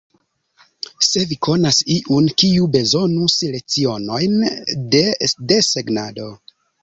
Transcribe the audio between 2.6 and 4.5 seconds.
bezonus lecionojn